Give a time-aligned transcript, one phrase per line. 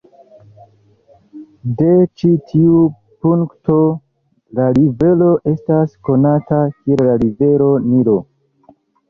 [1.81, 1.89] De
[2.21, 2.79] ĉi tiu
[3.25, 3.75] punkto
[4.61, 8.19] la rivero estas konata kiel la Rivero Nilo.